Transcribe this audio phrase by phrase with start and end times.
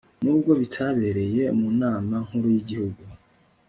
[0.23, 3.01] n'ubwo bitabereye mu nama nkuru y'igihugu